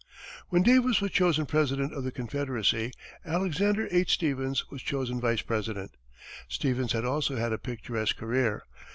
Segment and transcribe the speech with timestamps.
[0.49, 2.91] When Davis was chosen President of the Confederacy,
[3.23, 4.13] Alexander H.
[4.13, 5.91] Stephens was chosen Vice President.
[6.47, 8.63] Stephens had also had a picturesque career.